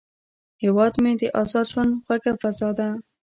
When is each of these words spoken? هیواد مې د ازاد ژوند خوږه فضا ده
هیواد 0.61 0.93
مې 1.03 1.11
د 1.21 1.23
ازاد 1.41 1.65
ژوند 1.71 1.91
خوږه 2.03 2.33
فضا 2.41 2.69
ده 2.77 2.89